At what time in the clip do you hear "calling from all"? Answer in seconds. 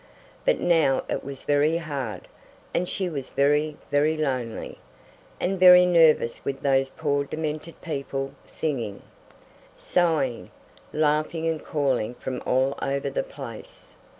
11.63-12.79